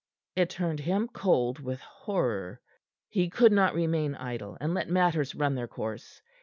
[0.35, 2.59] It turned him cold with horror.
[3.07, 6.23] He could not remain idle and let matters run their course.